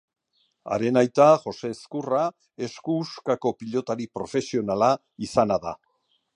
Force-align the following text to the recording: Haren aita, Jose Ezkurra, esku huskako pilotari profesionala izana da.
Haren 0.75 0.95
aita, 1.01 1.27
Jose 1.43 1.69
Ezkurra, 1.75 2.23
esku 2.69 2.97
huskako 3.03 3.53
pilotari 3.61 4.11
profesionala 4.21 4.91
izana 5.29 5.63
da. 5.69 5.79